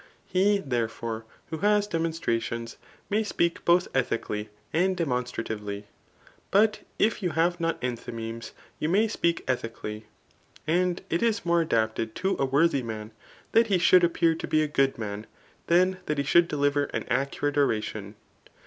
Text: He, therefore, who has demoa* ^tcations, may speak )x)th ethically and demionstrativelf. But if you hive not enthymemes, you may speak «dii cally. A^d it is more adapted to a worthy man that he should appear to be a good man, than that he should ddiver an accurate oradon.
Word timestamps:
He, 0.25 0.57
therefore, 0.57 1.25
who 1.51 1.59
has 1.59 1.87
demoa* 1.87 2.07
^tcations, 2.19 2.77
may 3.07 3.21
speak 3.23 3.63
)x)th 3.65 3.87
ethically 3.93 4.49
and 4.73 4.97
demionstrativelf. 4.97 5.83
But 6.49 6.79
if 6.97 7.21
you 7.21 7.33
hive 7.33 7.59
not 7.59 7.79
enthymemes, 7.81 8.53
you 8.79 8.89
may 8.89 9.07
speak 9.07 9.45
«dii 9.45 9.57
cally. 9.79 10.05
A^d 10.67 11.01
it 11.11 11.21
is 11.21 11.45
more 11.45 11.61
adapted 11.61 12.15
to 12.15 12.35
a 12.39 12.45
worthy 12.47 12.81
man 12.81 13.11
that 13.51 13.67
he 13.67 13.77
should 13.77 14.03
appear 14.03 14.33
to 14.33 14.47
be 14.47 14.63
a 14.63 14.67
good 14.67 14.97
man, 14.97 15.27
than 15.67 15.99
that 16.07 16.17
he 16.17 16.23
should 16.23 16.49
ddiver 16.49 16.89
an 16.95 17.03
accurate 17.07 17.53
oradon. 17.53 18.15